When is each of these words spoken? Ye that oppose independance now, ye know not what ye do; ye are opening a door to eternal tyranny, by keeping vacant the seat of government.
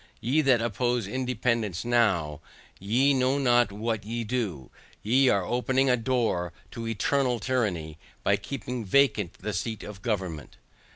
Ye 0.19 0.41
that 0.41 0.63
oppose 0.63 1.05
independance 1.07 1.85
now, 1.85 2.41
ye 2.79 3.13
know 3.13 3.37
not 3.37 3.71
what 3.71 4.03
ye 4.03 4.23
do; 4.23 4.71
ye 5.03 5.29
are 5.29 5.45
opening 5.45 5.91
a 5.91 5.95
door 5.95 6.53
to 6.71 6.87
eternal 6.87 7.39
tyranny, 7.39 7.99
by 8.23 8.35
keeping 8.37 8.83
vacant 8.83 9.33
the 9.33 9.53
seat 9.53 9.83
of 9.83 10.01
government. 10.01 10.57